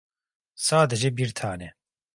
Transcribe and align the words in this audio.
Sadece 0.55 1.17
bir 1.17 1.33
tane. 1.33 1.73